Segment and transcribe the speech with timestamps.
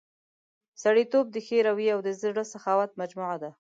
[0.83, 3.51] سړیتوب د ښې رويې او د زړه سخاوت مجموعه ده.